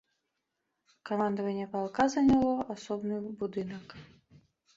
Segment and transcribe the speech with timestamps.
[1.09, 3.87] Камандаванне палка заняло асобны будынак.